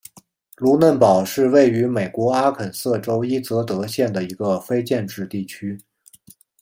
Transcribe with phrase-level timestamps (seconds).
[0.57, 5.79] 卢嫩堡是位于美国阿肯色州伊泽德县的一个非建制地区。